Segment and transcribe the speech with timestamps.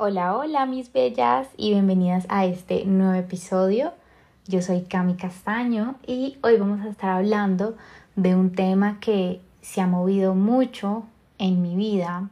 [0.00, 3.94] Hola, hola mis bellas y bienvenidas a este nuevo episodio.
[4.46, 7.76] Yo soy Cami Castaño y hoy vamos a estar hablando
[8.14, 11.02] de un tema que se ha movido mucho
[11.38, 12.30] en mi vida,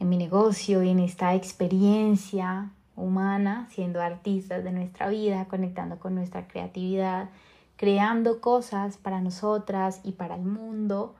[0.00, 6.16] en mi negocio y en esta experiencia humana, siendo artistas de nuestra vida, conectando con
[6.16, 7.28] nuestra creatividad,
[7.76, 11.14] creando cosas para nosotras y para el mundo.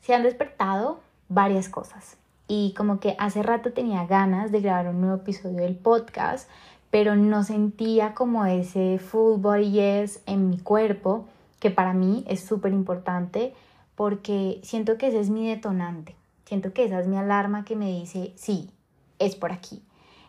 [0.00, 2.16] se han despertado varias cosas
[2.48, 6.48] y como que hace rato tenía ganas de grabar un nuevo episodio del podcast,
[6.90, 11.26] pero no sentía como ese full body yes en mi cuerpo,
[11.58, 13.54] que para mí es súper importante
[13.94, 17.90] porque siento que ese es mi detonante, siento que esa es mi alarma que me
[17.90, 18.70] dice, sí,
[19.18, 19.82] es por aquí.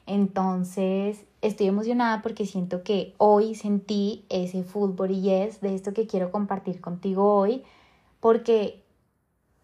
[0.05, 6.07] Entonces estoy emocionada porque siento que hoy sentí ese full body yes de esto que
[6.07, 7.63] quiero compartir contigo hoy,
[8.19, 8.83] porque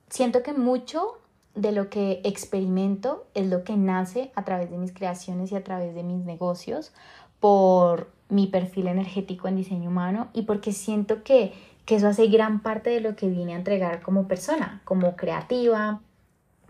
[0.09, 1.19] siento que mucho
[1.62, 5.64] de lo que experimento es lo que nace a través de mis creaciones y a
[5.64, 6.94] través de mis negocios
[7.42, 11.54] por mi perfil energético en diseño humano y porque siento que,
[11.86, 16.00] que eso hace gran parte de lo que vine a entregar como persona, como creativa,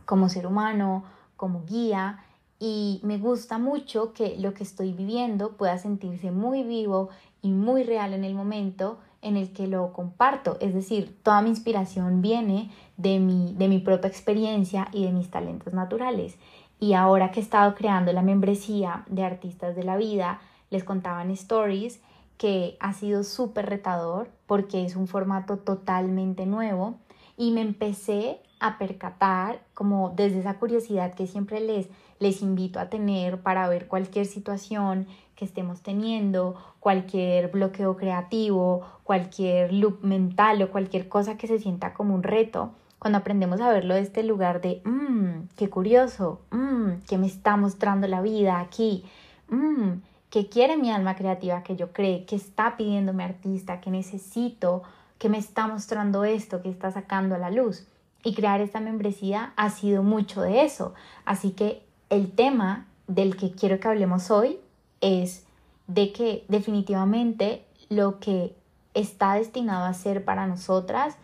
[0.05, 1.03] como ser humano,
[1.37, 2.23] como guía.
[2.59, 7.09] Y me gusta mucho que lo que estoy viviendo pueda sentirse muy vivo
[7.43, 10.57] y muy real en el momento en el que lo comparto.
[10.61, 15.29] Es decir, toda mi inspiración viene de mi, de mi propia experiencia y de mis
[15.29, 16.37] talentos naturales.
[16.79, 20.39] Y ahora que he estado creando la membresía de artistas de la vida,
[20.69, 22.01] les contaba en stories
[22.37, 26.95] que ha sido súper retador porque es un formato totalmente nuevo
[27.35, 31.87] y me empecé a percatar como desde esa curiosidad que siempre les,
[32.19, 39.73] les invito a tener para ver cualquier situación que estemos teniendo, cualquier bloqueo creativo, cualquier
[39.73, 43.95] loop mental o cualquier cosa que se sienta como un reto, cuando aprendemos a verlo
[43.95, 49.05] de este lugar de, mmm, qué curioso, mmm, qué me está mostrando la vida aquí,
[49.47, 53.89] mmm, qué quiere mi alma creativa que yo cree, qué está pidiendo mi artista, qué
[53.89, 54.83] necesito,
[55.17, 57.87] qué me está mostrando esto, qué está sacando a la luz.
[58.23, 60.93] Y crear esta membresía ha sido mucho de eso.
[61.25, 64.59] Así que el tema del que quiero que hablemos hoy
[65.01, 65.45] es
[65.87, 68.55] de que definitivamente lo que
[68.93, 71.15] está destinado a ser para nosotras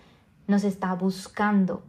[0.48, 1.84] nos está buscando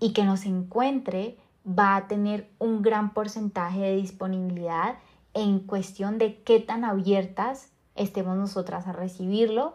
[0.00, 4.96] y que nos encuentre va a tener un gran porcentaje de disponibilidad
[5.34, 9.74] en cuestión de qué tan abiertas estemos nosotras a recibirlo,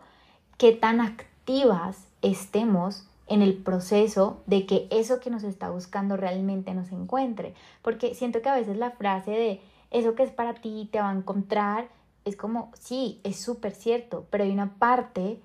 [0.58, 6.74] qué tan activas estemos en el proceso de que eso que nos está buscando realmente
[6.74, 7.54] nos encuentre.
[7.82, 9.62] Porque siento que a veces la frase de
[9.92, 11.88] eso que es para ti te va a encontrar
[12.26, 15.40] es como, sí, es súper cierto, pero hay una parte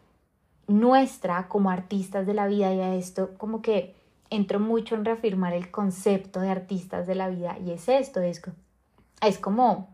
[0.66, 3.95] nuestra como artistas de la vida y a esto como que
[4.31, 8.43] entro mucho en reafirmar el concepto de artistas de la vida y es esto, es,
[9.22, 9.89] es como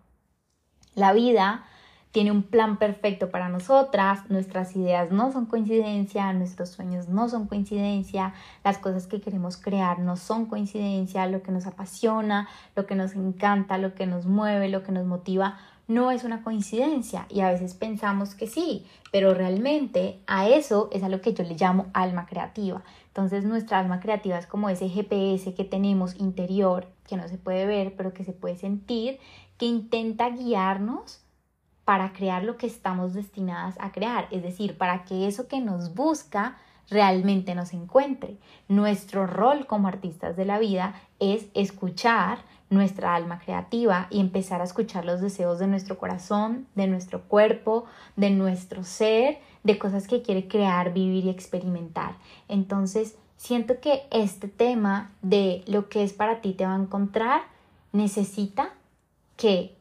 [0.94, 1.64] la vida
[2.14, 7.48] tiene un plan perfecto para nosotras, nuestras ideas no son coincidencia, nuestros sueños no son
[7.48, 12.94] coincidencia, las cosas que queremos crear no son coincidencia, lo que nos apasiona, lo que
[12.94, 15.58] nos encanta, lo que nos mueve, lo que nos motiva,
[15.88, 21.02] no es una coincidencia y a veces pensamos que sí, pero realmente a eso es
[21.02, 22.84] a lo que yo le llamo alma creativa.
[23.08, 27.66] Entonces nuestra alma creativa es como ese GPS que tenemos interior, que no se puede
[27.66, 29.18] ver, pero que se puede sentir,
[29.58, 31.23] que intenta guiarnos
[31.84, 35.94] para crear lo que estamos destinadas a crear, es decir, para que eso que nos
[35.94, 36.56] busca
[36.90, 38.36] realmente nos encuentre.
[38.68, 42.38] Nuestro rol como artistas de la vida es escuchar
[42.70, 47.84] nuestra alma creativa y empezar a escuchar los deseos de nuestro corazón, de nuestro cuerpo,
[48.16, 52.16] de nuestro ser, de cosas que quiere crear, vivir y experimentar.
[52.48, 57.42] Entonces, siento que este tema de lo que es para ti te va a encontrar
[57.92, 58.70] necesita
[59.36, 59.74] que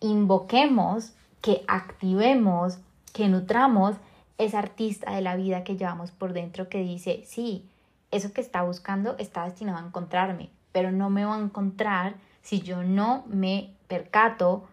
[0.00, 2.78] invoquemos que activemos,
[3.12, 3.96] que nutramos
[4.38, 7.68] esa artista de la vida que llevamos por dentro que dice, sí,
[8.10, 12.60] eso que está buscando está destinado a encontrarme, pero no me va a encontrar si
[12.60, 14.64] yo no me percato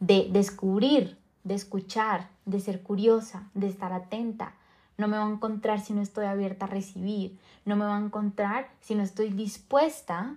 [0.00, 4.54] de descubrir, de escuchar, de ser curiosa, de estar atenta.
[4.96, 7.38] No me va a encontrar si no estoy abierta a recibir.
[7.64, 10.36] No me va a encontrar si no estoy dispuesta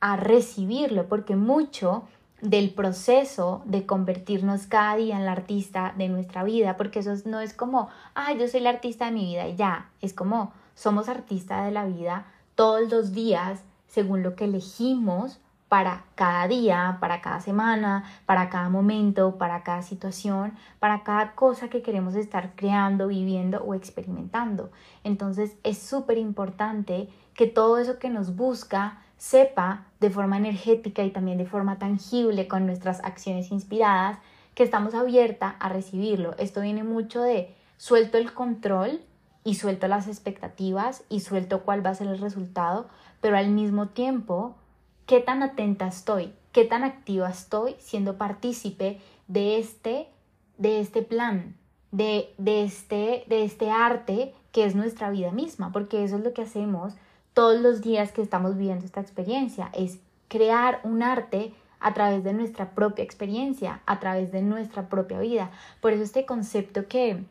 [0.00, 2.04] a recibirlo, porque mucho
[2.42, 7.40] del proceso de convertirnos cada día en la artista de nuestra vida, porque eso no
[7.40, 11.08] es como, ay, yo soy la artista de mi vida y ya, es como somos
[11.08, 17.20] artista de la vida todos los días según lo que elegimos para cada día, para
[17.20, 23.06] cada semana, para cada momento, para cada situación, para cada cosa que queremos estar creando,
[23.06, 24.70] viviendo o experimentando.
[25.04, 31.10] Entonces es súper importante que todo eso que nos busca sepa de forma energética y
[31.10, 34.18] también de forma tangible con nuestras acciones inspiradas
[34.54, 36.34] que estamos abierta a recibirlo.
[36.38, 39.02] Esto viene mucho de suelto el control
[39.44, 42.88] y suelto las expectativas y suelto cuál va a ser el resultado,
[43.20, 44.56] pero al mismo tiempo
[45.04, 50.08] qué tan atenta estoy, qué tan activa estoy siendo partícipe de este,
[50.56, 51.56] de este plan,
[51.92, 56.32] de, de, este, de este arte que es nuestra vida misma, porque eso es lo
[56.32, 56.94] que hacemos
[57.34, 59.98] todos los días que estamos viviendo esta experiencia, es
[60.28, 65.50] crear un arte a través de nuestra propia experiencia, a través de nuestra propia vida.
[65.80, 67.24] Por eso este concepto que,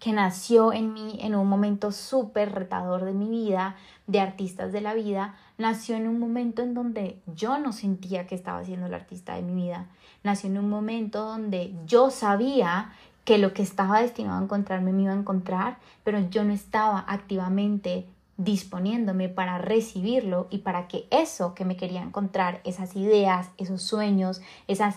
[0.00, 3.76] que nació en mí en un momento súper retador de mi vida,
[4.06, 8.34] de artistas de la vida, nació en un momento en donde yo no sentía que
[8.34, 9.86] estaba siendo el artista de mi vida.
[10.24, 12.92] Nació en un momento donde yo sabía
[13.24, 17.04] que lo que estaba destinado a encontrarme me iba a encontrar, pero yo no estaba
[17.06, 18.06] activamente
[18.38, 24.40] disponiéndome para recibirlo y para que eso que me quería encontrar, esas ideas, esos sueños,
[24.68, 24.96] esas,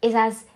[0.00, 0.46] esas,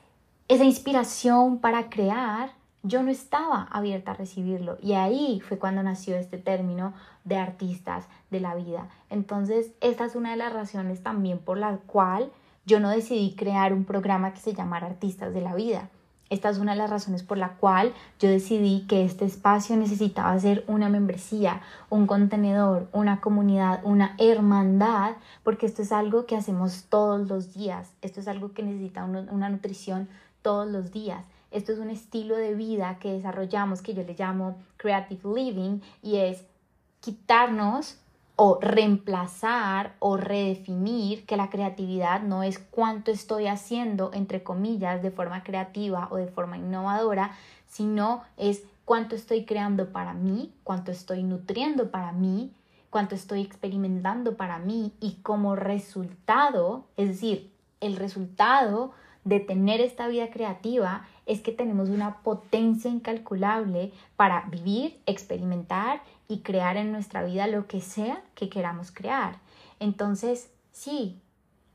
[0.49, 4.79] esa inspiración para crear, yo no estaba abierta a recibirlo.
[4.83, 6.95] Y ahí fue cuando nació este término
[7.25, 8.89] de artistas de la vida.
[9.11, 12.33] Entonces, esta es una de las razones también por la cual
[12.65, 15.91] yo no decidí crear un programa que se llamara Artistas de la Vida.
[16.33, 20.41] Esta es una de las razones por la cual yo decidí que este espacio necesitaba
[20.41, 26.85] ser una membresía, un contenedor, una comunidad, una hermandad, porque esto es algo que hacemos
[26.89, 27.93] todos los días.
[28.01, 30.09] Esto es algo que necesita una nutrición
[30.41, 31.27] todos los días.
[31.51, 36.17] Esto es un estilo de vida que desarrollamos que yo le llamo creative living y
[36.17, 36.47] es
[37.01, 37.99] quitarnos
[38.37, 45.11] o reemplazar o redefinir que la creatividad no es cuánto estoy haciendo, entre comillas, de
[45.11, 47.33] forma creativa o de forma innovadora,
[47.67, 52.53] sino es cuánto estoy creando para mí, cuánto estoy nutriendo para mí,
[52.91, 58.93] cuánto estoy experimentando para mí y como resultado, es decir, el resultado
[59.25, 66.41] de tener esta vida creativa es que tenemos una potencia incalculable para vivir, experimentar y
[66.41, 69.37] crear en nuestra vida lo que sea que queramos crear.
[69.81, 71.21] Entonces, sí,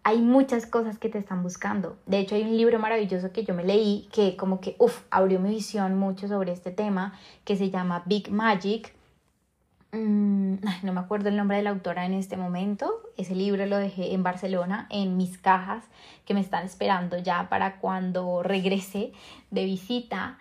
[0.04, 1.98] hay muchas cosas que te están buscando.
[2.06, 5.40] De hecho, hay un libro maravilloso que yo me leí que como que, uff, abrió
[5.40, 7.14] mi visión mucho sobre este tema,
[7.44, 8.97] que se llama Big Magic
[9.92, 13.02] Mm, no me acuerdo el nombre de la autora en este momento.
[13.18, 15.84] Ese libro lo dejé en Barcelona, en mis cajas,
[16.26, 19.14] que me están esperando ya para cuando regrese
[19.52, 20.38] de visita.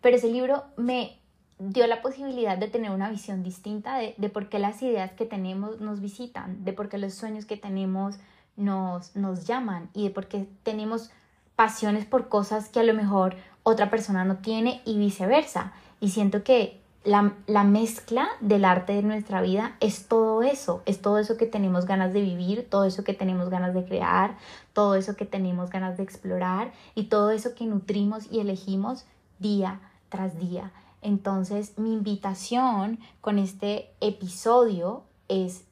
[0.00, 1.18] Pero ese libro me
[1.58, 5.26] dio la posibilidad de tener una visión distinta de, de por qué las ideas que
[5.26, 8.18] tenemos nos visitan, de por qué los sueños que tenemos
[8.56, 11.10] nos, nos llaman y de por qué tenemos
[11.56, 15.72] pasiones por cosas que a lo mejor otra persona no tiene y viceversa.
[16.00, 21.18] Y siento que la, mezcla del arte de nuestra vida es todo eso, es todo
[21.18, 24.36] eso que tenemos ganas de vivir, todo eso que tenemos ganas de crear,
[24.74, 29.06] todo eso que tenemos ganas de explorar y todo eso que nutrimos y elegimos
[29.38, 29.80] día
[30.10, 30.72] tras día.
[31.00, 35.64] Entonces mi invitación con este episodio es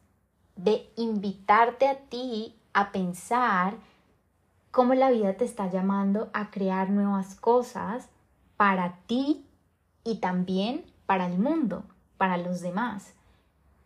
[0.57, 3.75] de invitarte a ti a pensar
[4.71, 8.09] cómo la vida te está llamando a crear nuevas cosas
[8.57, 9.45] para ti
[10.05, 11.85] y también para el mundo,
[12.19, 13.15] para los demás.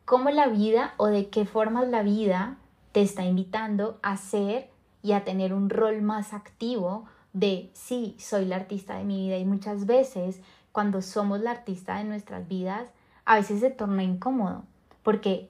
[0.04, 2.56] ¿Cómo la vida o de qué formas la vida
[2.90, 4.68] te está invitando a ser
[5.04, 9.38] y a tener un rol más activo de sí, soy la artista de mi vida
[9.38, 10.40] y muchas veces
[10.72, 12.88] cuando somos la artista de nuestras vidas,
[13.24, 14.64] a veces se torna incómodo
[15.04, 15.48] porque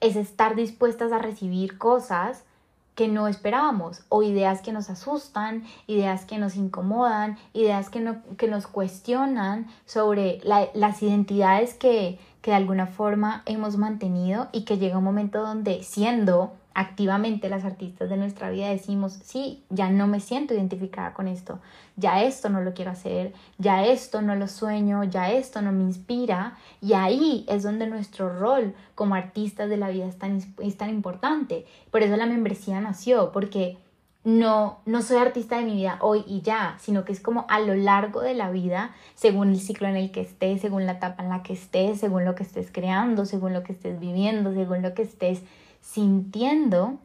[0.00, 2.46] es estar dispuestas a recibir cosas
[2.94, 8.22] que no esperábamos o ideas que nos asustan, ideas que nos incomodan, ideas que, no,
[8.36, 14.78] que nos cuestionan sobre las identidades que, que de alguna forma hemos mantenido y que
[14.78, 20.06] llega un momento donde siendo activamente las artistas de nuestra vida decimos, sí, ya no
[20.06, 21.60] me siento identificada con esto,
[21.96, 25.82] ya esto no lo quiero hacer, ya esto no lo sueño, ya esto no me
[25.82, 30.76] inspira y ahí es donde nuestro rol como artistas de la vida es tan, es
[30.76, 31.66] tan importante.
[31.90, 33.78] Por eso la membresía nació, porque
[34.24, 37.58] no, no soy artista de mi vida hoy y ya, sino que es como a
[37.58, 41.24] lo largo de la vida, según el ciclo en el que estés, según la etapa
[41.24, 44.82] en la que estés, según lo que estés creando, según lo que estés viviendo, según
[44.82, 45.42] lo que estés
[45.82, 46.98] sintiendo,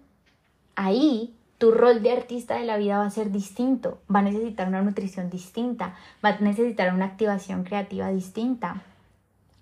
[0.75, 4.67] ahí tu rol de artista de la vida va a ser distinto, va a necesitar
[4.67, 8.83] una nutrición distinta, va a necesitar una activación creativa distinta.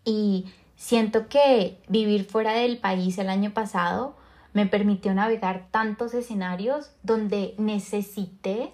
[0.03, 0.45] Y
[0.75, 4.15] siento que vivir fuera del país el año pasado
[4.53, 8.71] me permitió navegar tantos escenarios donde necesité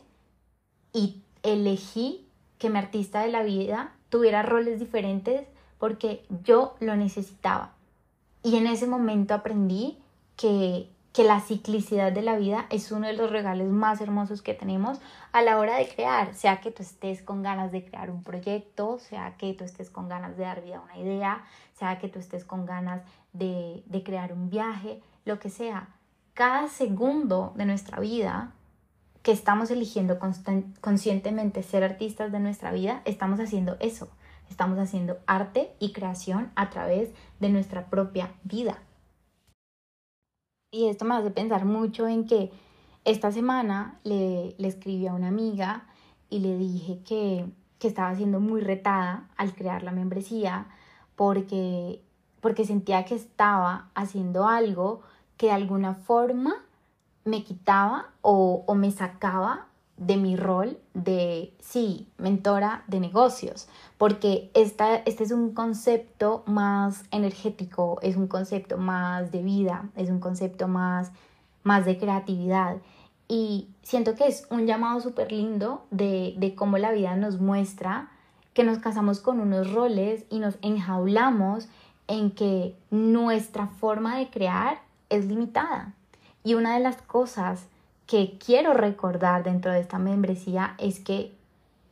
[0.94, 5.48] y elegí que mi artista de la vida tuviera roles diferentes
[5.80, 7.74] porque yo lo necesitaba.
[8.44, 9.98] Y en ese momento aprendí
[10.36, 14.54] que, que la ciclicidad de la vida es uno de los regalos más hermosos que
[14.54, 15.00] tenemos
[15.32, 19.00] a la hora de crear, sea que tú estés con ganas de crear un proyecto,
[19.00, 22.20] sea que tú estés con ganas de dar vida a una idea, sea que tú
[22.20, 23.02] estés con ganas
[23.34, 25.90] de, de crear un viaje, lo que sea.
[26.34, 28.54] Cada segundo de nuestra vida
[29.22, 30.18] que estamos eligiendo
[30.82, 34.10] conscientemente ser artistas de nuestra vida, estamos haciendo eso.
[34.50, 37.10] Estamos haciendo arte y creación a través
[37.40, 38.80] de nuestra propia vida.
[40.72, 42.50] Y esto me hace pensar mucho en que
[43.04, 45.84] esta semana le, le escribí a una amiga
[46.30, 47.46] y le dije que,
[47.78, 50.68] que estaba siendo muy retada al crear la membresía
[51.18, 52.02] porque,
[52.40, 55.02] porque sentía que estaba haciendo algo
[55.36, 56.56] que de alguna forma
[57.26, 59.68] me quitaba o, o me sacaba
[60.02, 63.68] de mi rol de, sí, mentora de negocios,
[64.00, 70.10] porque esta, este es un concepto más energético, es un concepto más de vida, es
[70.10, 71.12] un concepto más,
[71.62, 72.78] más de creatividad.
[73.28, 78.10] Y siento que es un llamado súper lindo de, de cómo la vida nos muestra
[78.56, 81.70] que nos casamos con unos roles y nos enjaulamos
[82.08, 85.94] en que nuestra forma de crear es limitada.
[86.44, 87.68] Y una de las cosas
[88.12, 91.34] que quiero recordar dentro de esta membresía es que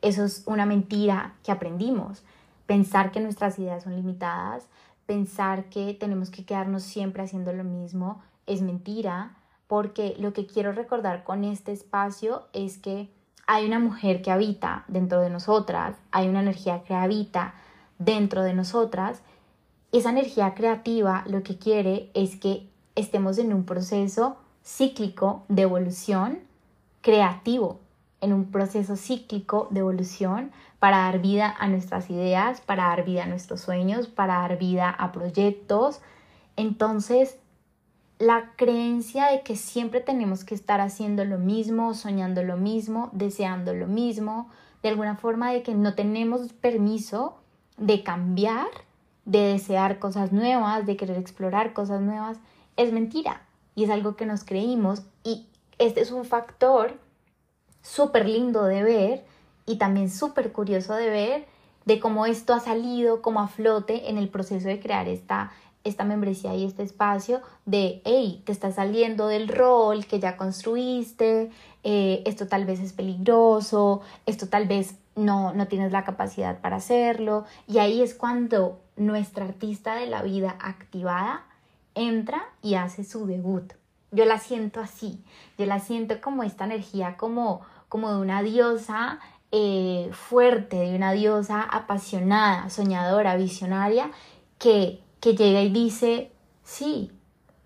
[0.02, 2.22] eso es una mentira que aprendimos.
[2.66, 4.66] Pensar que nuestras ideas son limitadas,
[5.06, 9.34] pensar que tenemos que quedarnos siempre haciendo lo mismo, es mentira,
[9.66, 13.08] porque lo que quiero recordar con este espacio es que
[13.46, 17.54] hay una mujer que habita dentro de nosotras, hay una energía que habita
[17.98, 19.22] dentro de nosotras.
[19.90, 24.36] Esa energía creativa lo que quiere es que estemos en un proceso
[24.76, 26.40] cíclico de evolución
[27.00, 27.80] creativo,
[28.20, 33.24] en un proceso cíclico de evolución para dar vida a nuestras ideas, para dar vida
[33.24, 36.00] a nuestros sueños, para dar vida a proyectos.
[36.56, 37.38] Entonces,
[38.18, 43.72] la creencia de que siempre tenemos que estar haciendo lo mismo, soñando lo mismo, deseando
[43.74, 44.50] lo mismo,
[44.82, 47.38] de alguna forma de que no tenemos permiso
[47.78, 48.68] de cambiar,
[49.24, 52.38] de desear cosas nuevas, de querer explorar cosas nuevas,
[52.76, 53.42] es mentira
[53.74, 55.46] y es algo que nos creímos y
[55.78, 56.98] este es un factor
[57.82, 59.24] súper lindo de ver
[59.66, 61.46] y también súper curioso de ver
[61.84, 65.52] de cómo esto ha salido como a flote en el proceso de crear esta,
[65.84, 71.50] esta membresía y este espacio de, hey, te estás saliendo del rol que ya construiste,
[71.82, 76.76] eh, esto tal vez es peligroso, esto tal vez no, no tienes la capacidad para
[76.76, 77.44] hacerlo.
[77.66, 81.46] Y ahí es cuando nuestra artista de la vida activada
[81.94, 83.72] entra y hace su debut.
[84.12, 85.22] Yo la siento así,
[85.56, 89.20] yo la siento como esta energía, como, como de una diosa
[89.52, 94.10] eh, fuerte, de una diosa apasionada, soñadora, visionaria,
[94.58, 96.32] que, que llega y dice,
[96.64, 97.12] sí,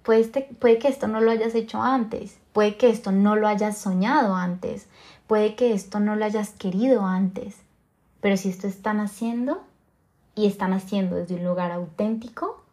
[0.03, 0.25] puede,
[0.59, 4.35] puede que esto no lo hayas hecho antes, puede que esto no lo hayas soñado
[4.37, 4.87] antes,
[5.27, 7.57] puede que esto no lo hayas querido antes,
[8.21, 9.63] pero si esto están haciendo
[10.35, 12.64] y están haciendo desde un lugar auténtico,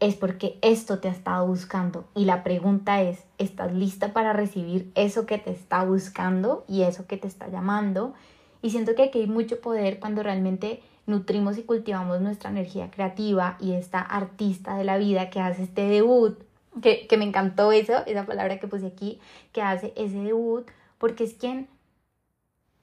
[0.00, 2.08] es porque esto te ha estado buscando.
[2.14, 7.06] Y la pregunta es, ¿estás lista para recibir eso que te está buscando y eso
[7.06, 8.14] que te está llamando?
[8.62, 13.56] Y siento que aquí hay mucho poder cuando realmente nutrimos y cultivamos nuestra energía creativa
[13.60, 16.38] y esta artista de la vida que hace este debut,
[16.82, 19.18] que, que me encantó eso, esa palabra que puse aquí,
[19.52, 20.66] que hace ese debut,
[20.98, 21.68] porque es quien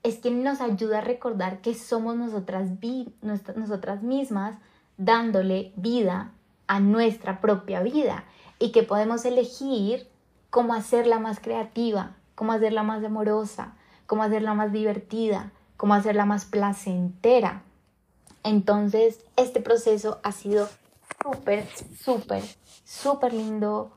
[0.04, 2.70] es quien nos ayuda a recordar que somos nosotras,
[3.24, 4.56] nosotras mismas
[4.98, 6.32] dándole vida
[6.68, 8.24] a nuestra propia vida
[8.60, 10.08] y que podemos elegir
[10.50, 13.74] cómo hacerla más creativa, cómo hacerla más amorosa,
[14.06, 17.64] cómo hacerla más divertida, cómo hacerla más placentera.
[18.44, 20.70] Entonces, este proceso ha sido
[21.24, 21.68] súper,
[22.00, 22.44] súper,
[22.84, 23.92] súper lindo,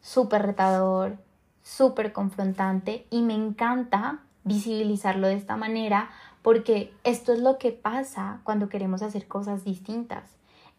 [0.00, 1.18] súper retador,
[1.62, 6.10] súper confrontante y me encanta visibilizarlo de esta manera
[6.42, 10.24] porque esto es lo que pasa cuando queremos hacer cosas distintas.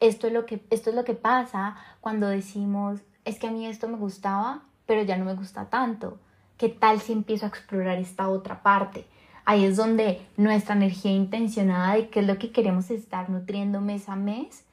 [0.04, 3.66] Esto es lo que, esto es lo que pasa cuando decimos, es que a mí
[3.66, 6.20] esto me gustaba, pero ya no me gusta tanto.
[6.58, 9.06] ¿Qué tal si empiezo a explorar esta otra parte?
[9.46, 14.10] Ahí es donde nuestra energía intencionada de qué es lo que queremos estar nutriendo mes
[14.10, 14.66] a mes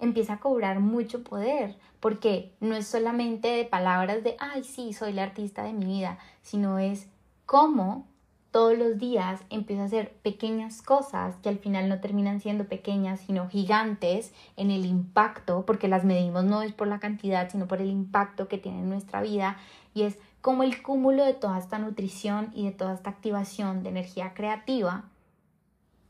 [0.00, 5.12] empieza a cobrar mucho poder, porque no es solamente de palabras de, ay, sí, soy
[5.12, 7.08] la artista de mi vida, sino es
[7.44, 8.06] cómo
[8.50, 13.20] todos los días empiezo a hacer pequeñas cosas que al final no terminan siendo pequeñas,
[13.20, 17.80] sino gigantes en el impacto, porque las medimos no es por la cantidad, sino por
[17.80, 19.58] el impacto que tiene en nuestra vida,
[19.92, 23.90] y es como el cúmulo de toda esta nutrición y de toda esta activación de
[23.90, 25.04] energía creativa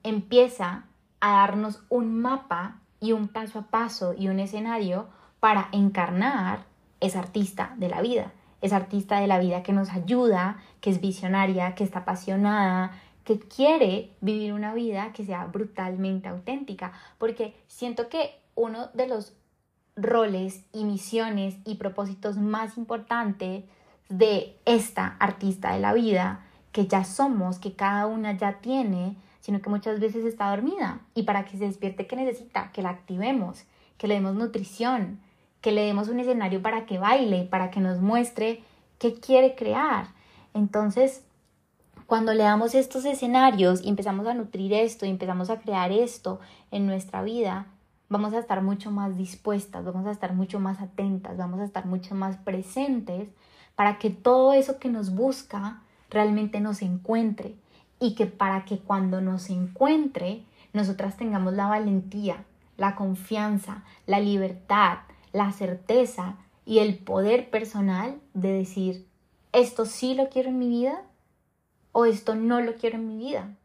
[0.04, 0.84] empieza
[1.20, 5.08] a darnos un mapa y un paso a paso y un escenario
[5.40, 6.66] para encarnar
[7.00, 11.00] esa artista de la vida es artista de la vida que nos ayuda, que es
[11.00, 12.92] visionaria, que está apasionada,
[13.24, 19.34] que quiere vivir una vida que sea brutalmente auténtica, porque siento que uno de los
[19.96, 23.64] roles y misiones y propósitos más importantes
[24.08, 29.60] de esta artista de la vida, que ya somos, que cada una ya tiene, sino
[29.60, 32.70] que muchas veces está dormida y para que se despierte, ¿qué necesita?
[32.72, 33.64] Que la activemos,
[33.98, 35.20] que le demos nutrición,
[35.60, 38.62] que le demos un escenario para que baile, para que nos muestre
[38.98, 40.08] qué quiere crear.
[40.54, 41.24] Entonces,
[42.06, 46.40] cuando le damos estos escenarios y empezamos a nutrir esto y empezamos a crear esto
[46.70, 47.66] en nuestra vida,
[48.08, 51.86] vamos a estar mucho más dispuestas, vamos a estar mucho más atentas, vamos a estar
[51.86, 53.28] mucho más presentes
[53.76, 57.56] para que todo eso que nos busca realmente nos encuentre
[58.00, 62.44] y que para que cuando nos encuentre nosotras tengamos la valentía,
[62.76, 64.98] la confianza, la libertad,
[65.32, 69.06] la certeza y el poder personal de decir,
[69.52, 71.02] esto sí lo quiero en mi vida
[71.92, 73.56] o esto no lo quiero en mi vida.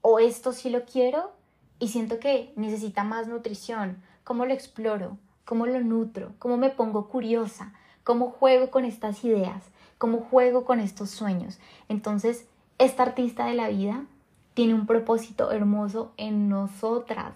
[0.00, 1.32] O esto sí lo quiero
[1.78, 4.02] y siento que necesita más nutrición.
[4.24, 5.18] ¿Cómo lo exploro?
[5.44, 6.32] ¿Cómo lo nutro?
[6.38, 7.72] ¿Cómo me pongo curiosa?
[8.04, 9.64] ¿Cómo juego con estas ideas?
[9.98, 11.58] ¿Cómo juego con estos sueños?
[11.88, 12.46] Entonces,
[12.78, 14.04] esta artista de la vida
[14.54, 17.34] tiene un propósito hermoso en nosotras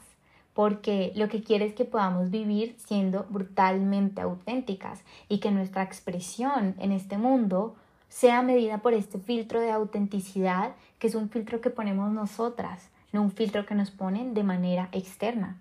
[0.57, 6.75] porque lo que quiere es que podamos vivir siendo brutalmente auténticas y que nuestra expresión
[6.79, 7.77] en este mundo
[8.09, 13.21] sea medida por este filtro de autenticidad, que es un filtro que ponemos nosotras, no
[13.21, 15.61] un filtro que nos ponen de manera externa.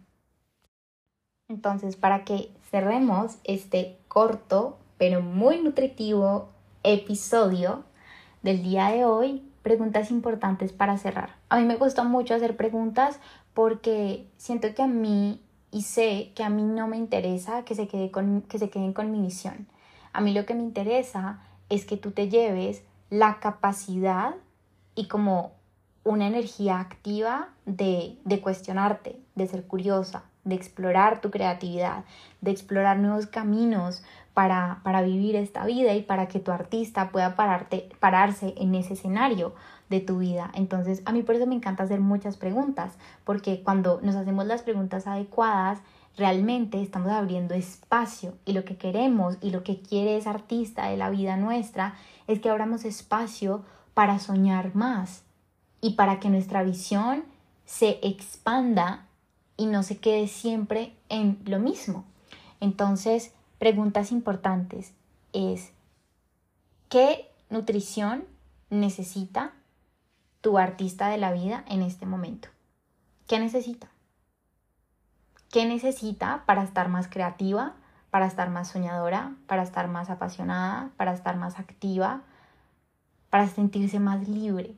[1.50, 6.48] Entonces, para que cerremos este corto pero muy nutritivo
[6.84, 7.84] episodio
[8.44, 11.36] del día de hoy, preguntas importantes para cerrar.
[11.50, 13.20] A mí me gusta mucho hacer preguntas
[13.56, 17.88] porque siento que a mí y sé que a mí no me interesa que se,
[17.88, 19.68] quede con, que se queden con mi visión.
[20.14, 24.36] A mí lo que me interesa es que tú te lleves la capacidad
[24.94, 25.54] y como
[26.04, 32.04] una energía activa de, de cuestionarte, de ser curiosa, de explorar tu creatividad,
[32.42, 34.04] de explorar nuevos caminos
[34.34, 38.94] para, para vivir esta vida y para que tu artista pueda pararte, pararse en ese
[38.94, 39.56] escenario
[39.90, 40.52] de tu vida.
[40.56, 42.94] Entonces, a mí por eso me encanta hacer muchas preguntas,
[43.24, 45.80] porque cuando nos hacemos las preguntas adecuadas,
[46.18, 50.98] realmente estamos abriendo espacio y lo que queremos y lo que quiere ese artista de
[50.98, 51.96] la vida nuestra
[52.28, 55.24] es que abramos espacio para soñar más
[55.82, 57.24] y para que nuestra visión
[57.66, 59.06] se expanda
[59.58, 62.06] y no se quede siempre en lo mismo.
[62.60, 64.94] Entonces, preguntas importantes
[65.34, 65.72] es,
[66.90, 68.26] ¿qué nutrición
[68.70, 69.54] necesita
[70.46, 72.50] tu artista de la vida en este momento?
[73.26, 73.90] ¿Qué necesita?
[75.50, 77.74] ¿Qué necesita para estar más creativa,
[78.12, 82.22] para estar más soñadora, para estar más apasionada, para estar más activa,
[83.32, 84.76] para sentirse más libre,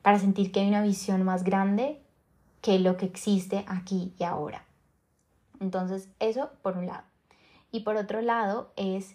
[0.00, 2.02] para sentir que hay una visión más grande
[2.62, 4.64] que lo que existe aquí y ahora?
[5.60, 7.04] Entonces, eso por un lado.
[7.70, 9.14] Y por otro lado es,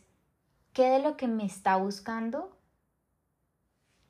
[0.73, 2.55] ¿qué de lo que me está buscando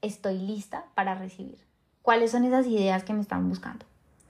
[0.01, 1.59] estoy lista para recibir?
[2.01, 3.85] ¿Cuáles son esas ideas que me están buscando?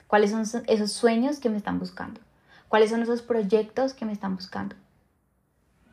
[0.06, 2.20] ¿Cuáles son esos sueños que me están buscando?
[2.68, 4.76] ¿Cuáles son esos proyectos que me están buscando?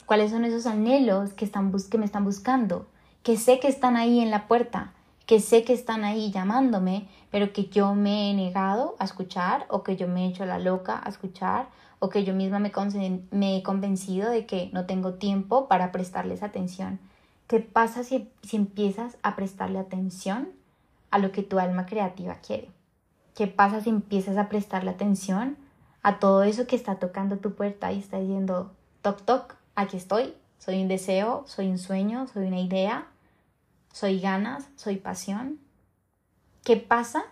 [0.05, 2.87] ¿Cuáles son esos anhelos que, están que me están buscando?
[3.23, 4.93] Que sé que están ahí en la puerta,
[5.25, 9.83] que sé que están ahí llamándome, pero que yo me he negado a escuchar o
[9.83, 11.67] que yo me he hecho la loca a escuchar
[11.99, 12.71] o que yo misma me,
[13.31, 16.99] me he convencido de que no tengo tiempo para prestarles atención.
[17.47, 20.49] ¿Qué pasa si, si empiezas a prestarle atención
[21.11, 22.69] a lo que tu alma creativa quiere?
[23.35, 25.57] ¿Qué pasa si empiezas a prestarle atención
[26.01, 30.33] a todo eso que está tocando tu puerta y está diciendo, toc, toc, aquí estoy,
[30.57, 33.07] soy un deseo, soy un sueño, soy una idea,
[33.93, 35.59] soy ganas, soy pasión?
[36.65, 37.23] ¿Qué pasa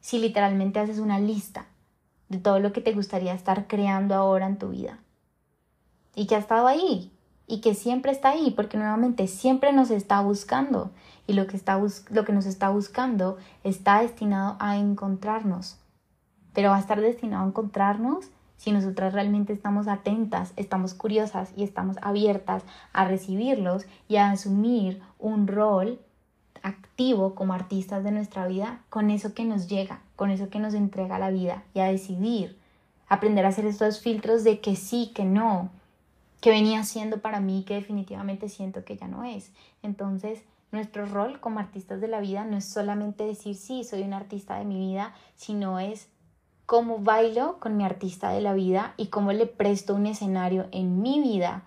[0.00, 1.66] si literalmente haces una lista
[2.28, 4.98] de todo lo que te gustaría estar creando ahora en tu vida?
[6.16, 7.11] Y que ha estado ahí,
[7.46, 10.90] y que siempre está ahí, porque nuevamente siempre nos está buscando
[11.26, 15.78] y lo que, está lo que nos está buscando está destinado a encontrarnos,
[16.52, 21.64] pero va a estar destinado a encontrarnos si nosotras realmente estamos atentas, estamos curiosas y
[21.64, 25.98] estamos abiertas a recibirlos y a asumir un rol
[26.62, 30.74] activo como artistas de nuestra vida con eso que nos llega, con eso que nos
[30.74, 32.56] entrega la vida y a decidir,
[33.08, 35.70] aprender a hacer estos filtros de que sí, que no,
[36.42, 39.52] que venía siendo para mí, que definitivamente siento que ya no es.
[39.80, 44.12] Entonces, nuestro rol como artistas de la vida no es solamente decir, sí, soy un
[44.12, 46.08] artista de mi vida, sino es
[46.66, 51.00] cómo bailo con mi artista de la vida y cómo le presto un escenario en
[51.00, 51.62] mi vida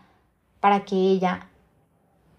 [0.59, 1.47] para que ella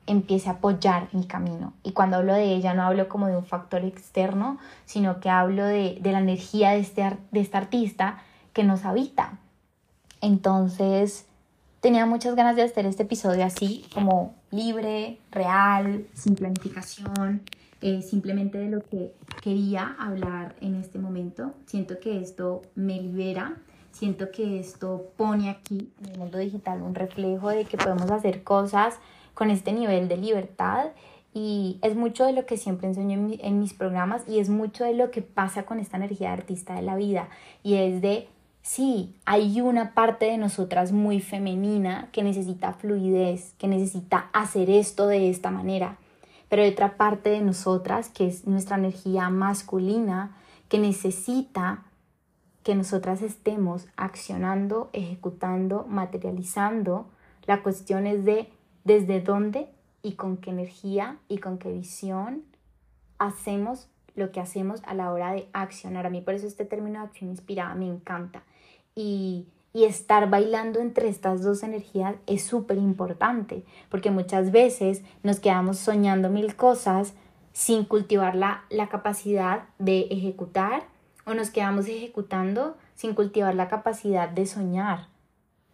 [0.07, 1.73] empiece a apoyar mi camino.
[1.83, 5.65] Y cuando hablo de ella no hablo como de un factor externo, sino que hablo
[5.65, 8.19] de, la energía de este, de este artista
[8.53, 9.39] que nos habita.
[10.21, 11.27] Entonces,
[11.87, 17.43] tenía muchas ganas de hacer este episodio así, como libre, real, sin planificación,
[17.81, 21.55] eh, simplemente de lo que quería hablar en este momento.
[21.67, 23.55] Siento que esto me libera,
[23.93, 28.43] siento que esto pone aquí en el mundo digital un reflejo de que podemos hacer
[28.43, 28.97] cosas
[29.35, 30.87] con este nivel de libertad
[31.33, 34.83] y es mucho de lo que siempre enseño en, en mis programas y es mucho
[34.83, 37.29] de lo que pasa con esta energía de artista de la vida
[37.63, 38.27] y es de
[38.67, 45.07] Sí, hay una parte de nosotras muy femenina que necesita fluidez, que necesita hacer esto
[45.07, 45.99] de esta manera,
[46.49, 50.37] pero hay otra parte de nosotras que es nuestra energía masculina
[50.69, 51.85] que necesita
[52.65, 57.07] que nosotras estemos accionando, ejecutando, materializando.
[57.45, 58.51] La cuestión es de
[58.83, 59.69] desde dónde
[60.03, 62.43] y con qué energía y con qué visión
[63.19, 66.05] hacemos lo que hacemos a la hora de accionar.
[66.05, 68.43] A mí por eso este término de acción inspirada me encanta
[68.97, 75.77] y, estar bailando entre estas dos energías es súper importante, porque muchas veces nos quedamos
[75.77, 77.13] soñando mil cosas
[77.53, 80.85] sin cultivar la, la capacidad de ejecutar
[81.27, 85.09] o nos quedamos ejecutando sin cultivar la capacidad de soñar,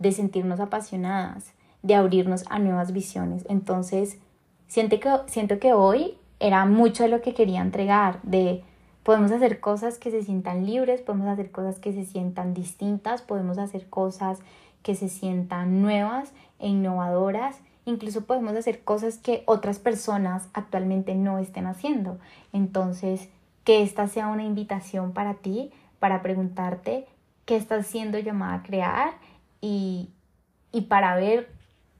[0.01, 3.45] de sentirnos apasionadas, de abrirnos a nuevas visiones.
[3.49, 4.19] Entonces,
[4.67, 8.65] siento que, siento que hoy era mucho de lo que quería entregar, de
[9.03, 13.59] Podemos hacer cosas que se sientan libres, podemos hacer cosas que se sientan distintas, podemos
[13.59, 14.38] hacer cosas
[14.83, 17.59] que se sientan nuevas e innovadoras.
[17.85, 22.19] Incluso podemos hacer cosas que otras personas actualmente no estén haciendo.
[22.53, 23.29] Entonces,
[23.65, 27.07] que esta sea una invitación para ti, para preguntarte
[27.45, 29.15] qué estás siendo llamada a crear
[29.61, 30.11] y,
[30.71, 31.49] y para ver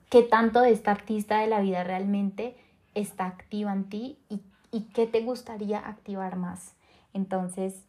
[0.09, 2.57] qué tanto de esta artista de la vida realmente
[2.95, 6.75] está activa en ti y, y qué te gustaría activar más.
[7.15, 7.83] Entonces,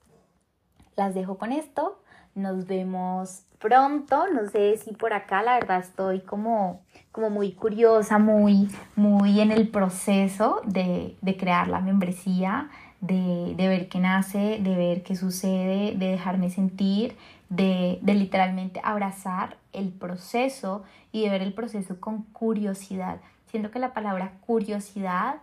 [0.96, 2.00] las dejo con esto.
[2.36, 4.28] Nos vemos pronto.
[4.28, 6.82] No sé si por acá, la verdad, estoy como,
[7.12, 12.70] como muy curiosa, muy, muy en el proceso de, de crear la membresía,
[13.02, 17.18] de, de, ver qué nace, de ver qué sucede, de dejarme sentir,
[17.50, 23.20] de, de literalmente abrazar el proceso y de ver el proceso con curiosidad.
[23.48, 25.36] Siento que la palabra curiosidad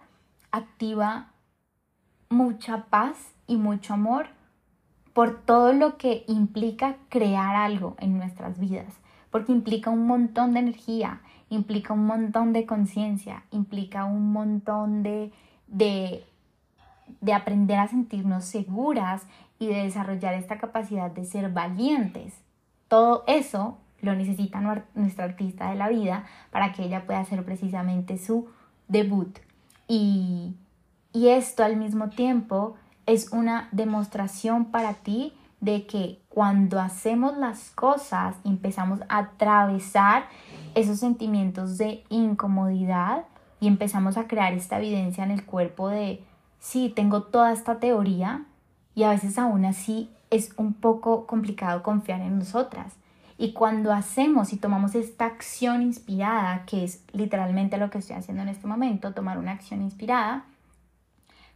[0.51, 1.29] activa
[2.29, 3.17] mucha paz
[3.51, 4.29] y mucho amor
[5.13, 8.95] por todo lo que implica crear algo en nuestras vidas,
[9.31, 15.33] porque implica un montón de energía, implica un montón de conciencia, implica un montón de,
[15.67, 16.25] de,
[17.21, 19.27] de aprender a sentirnos seguras
[19.59, 22.41] y de desarrollar esta capacidad de ser valientes.
[22.87, 24.61] Todo eso lo necesita
[24.95, 28.49] nuestra artista de la vida para que ella pueda hacer precisamente su
[28.87, 29.41] debut.
[29.89, 30.55] Y,
[31.13, 32.77] y esto al mismo tiempo
[33.11, 40.27] es una demostración para ti de que cuando hacemos las cosas empezamos a atravesar
[40.77, 43.25] esos sentimientos de incomodidad
[43.61, 46.23] y empezamos a crear esta evidencia en el cuerpo de,
[46.61, 48.45] sí, tengo toda esta teoría
[48.95, 52.95] y a veces aún así es un poco complicado confiar en nosotras.
[53.37, 58.45] Y cuando hacemos y tomamos esta acción inspirada, que es literalmente lo que estoy haciendo
[58.45, 60.45] en este momento, tomar una acción inspirada,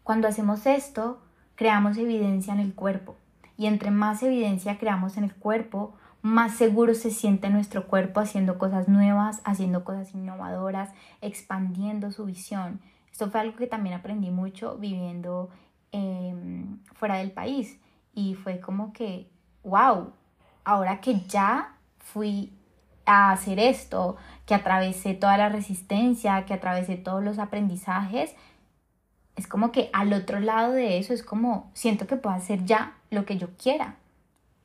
[0.02, 1.20] cuando hacemos esto,
[1.54, 3.16] creamos evidencia en el cuerpo.
[3.56, 8.58] Y entre más evidencia creamos en el cuerpo, más seguro se siente nuestro cuerpo haciendo
[8.58, 10.90] cosas nuevas, haciendo cosas innovadoras,
[11.20, 12.80] expandiendo su visión.
[13.12, 15.50] Esto fue algo que también aprendí mucho viviendo
[15.92, 17.78] em, fuera del país.
[18.14, 19.28] Y fue como que,
[19.62, 20.12] wow,
[20.64, 22.52] ahora que ya fui
[23.06, 28.34] a hacer esto, que atravesé toda la resistencia, que atravesé todos los aprendizajes,
[29.36, 32.94] es como que al otro lado de eso es como siento que puedo hacer ya
[33.10, 33.96] lo que yo quiera.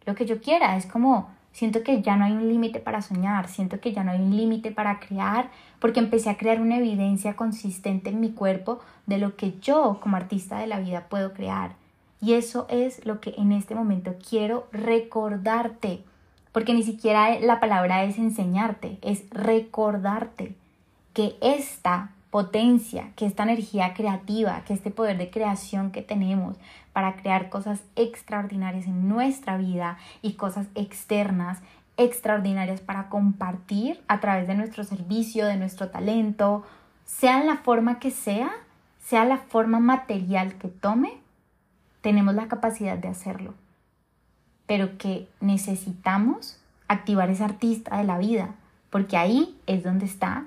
[0.05, 3.47] Lo que yo quiera es como siento que ya no hay un límite para soñar,
[3.47, 7.35] siento que ya no hay un límite para crear, porque empecé a crear una evidencia
[7.35, 11.73] consistente en mi cuerpo de lo que yo como artista de la vida puedo crear.
[12.21, 16.03] Y eso es lo que en este momento quiero recordarte,
[16.51, 20.55] porque ni siquiera la palabra es enseñarte, es recordarte
[21.13, 26.57] que esta potencia, que esta energía creativa, que este poder de creación que tenemos
[26.93, 31.59] para crear cosas extraordinarias en nuestra vida y cosas externas
[31.97, 36.63] extraordinarias para compartir a través de nuestro servicio, de nuestro talento,
[37.05, 38.51] sea la forma que sea,
[39.03, 41.17] sea la forma material que tome,
[42.01, 43.53] tenemos la capacidad de hacerlo.
[44.65, 48.55] Pero que necesitamos activar ese artista de la vida,
[48.89, 50.45] porque ahí es donde está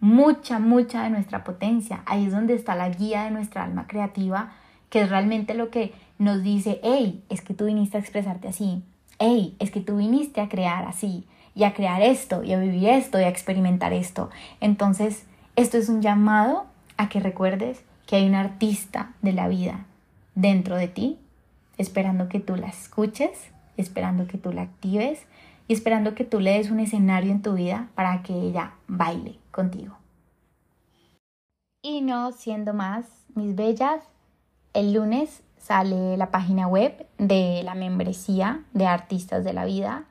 [0.00, 4.52] mucha, mucha de nuestra potencia, ahí es donde está la guía de nuestra alma creativa,
[4.90, 8.82] que es realmente lo que nos dice, hey, es que tú viniste a expresarte así,
[9.18, 12.88] hey, es que tú viniste a crear así, y a crear esto, y a vivir
[12.88, 14.30] esto, y a experimentar esto.
[14.60, 15.24] Entonces,
[15.56, 16.66] esto es un llamado
[16.98, 19.86] a que recuerdes que hay un artista de la vida
[20.34, 21.18] dentro de ti,
[21.78, 25.22] esperando que tú la escuches, esperando que tú la actives
[25.68, 29.38] y esperando que tú le des un escenario en tu vida para que ella baile
[29.50, 29.96] contigo.
[31.82, 34.02] Y no siendo más, mis bellas,
[34.74, 40.04] el lunes sale la página web de la membresía de Artistas de la Vida.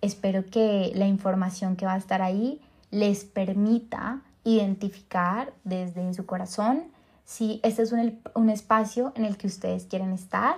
[0.00, 2.60] Espero que la información que va a estar ahí
[2.90, 6.84] les permita identificar desde su corazón
[7.24, 10.56] si este es un, espacio en el que ustedes quieren estar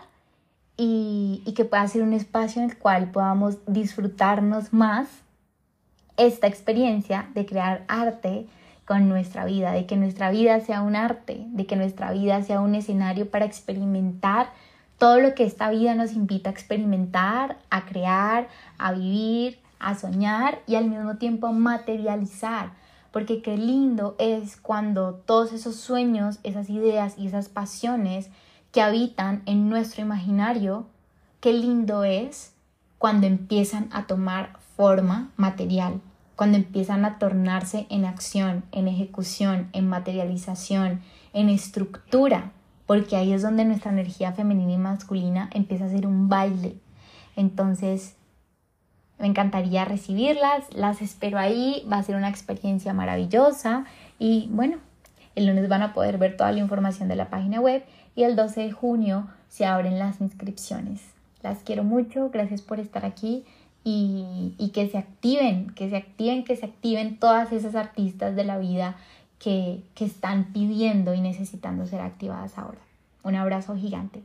[0.76, 5.08] y, y que pueda ser un espacio en el cual podamos disfrutarnos más
[6.16, 8.46] esta experiencia de crear arte
[8.84, 12.60] con nuestra vida, de que nuestra vida sea un arte, de que nuestra vida sea
[12.60, 14.50] un escenario para experimentar
[14.98, 20.60] todo lo que esta vida nos invita a experimentar, a crear, a vivir, a soñar
[20.66, 22.70] y al mismo tiempo materializar.
[23.10, 28.30] Porque qué lindo es cuando todos esos sueños, esas ideas y esas pasiones
[28.72, 30.86] que habitan en nuestro imaginario,
[31.40, 32.54] qué lindo es
[32.98, 36.00] cuando empiezan a tomar forma material,
[36.36, 41.02] cuando empiezan a tornarse en acción, en ejecución, en materialización,
[41.34, 42.52] en estructura,
[42.86, 46.76] porque ahí es donde nuestra energía femenina y masculina empieza a ser un baile.
[47.36, 48.16] Entonces,
[49.18, 53.84] me encantaría recibirlas, las espero ahí, va a ser una experiencia maravillosa
[54.18, 54.78] y bueno,
[55.34, 58.36] el lunes van a poder ver toda la información de la página web y el
[58.36, 61.00] 12 de junio se abren las inscripciones.
[61.42, 63.44] Las quiero mucho, gracias por estar aquí
[63.84, 68.58] y, que se activen, que se activen, que se activen todas esas artistas de la
[68.58, 68.96] vida
[69.38, 72.78] que, que están pidiendo y necesitando ser activadas ahora.
[73.24, 74.22] Un abrazo gigante.